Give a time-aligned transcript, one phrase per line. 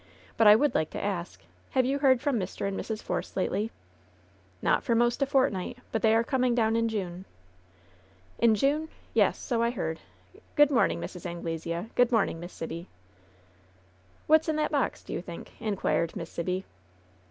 [0.35, 1.43] But I would like to ask:
[1.77, 2.67] Have you heard from Mr.
[2.67, 3.03] and Mrs.
[3.03, 3.69] Force lately?"
[4.63, 5.77] '''Not for 'most a fortnight.
[5.91, 7.25] But they are coming down in June."
[8.39, 8.89] "In June?
[9.13, 9.99] Yes, so I heard.
[10.57, 11.27] Gk)od moming, Mrs.
[11.27, 11.91] Anglesea.
[11.93, 14.25] Good morning, Miss Sibby." And the visitor hurried away.
[14.39, 16.65] "What's in that box, do you think?" inquired Miss Sibby.